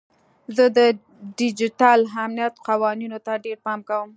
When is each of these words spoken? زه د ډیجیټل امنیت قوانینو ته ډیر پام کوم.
زه 0.55 0.65
د 0.77 0.79
ډیجیټل 1.39 1.99
امنیت 2.23 2.53
قوانینو 2.67 3.17
ته 3.25 3.33
ډیر 3.45 3.57
پام 3.65 3.79
کوم. 3.89 4.09